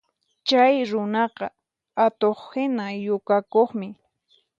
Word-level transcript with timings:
Chay 0.47 0.75
runaqa 0.89 1.47
atuqhina 2.05 2.85
yukakuqmi 3.05 3.87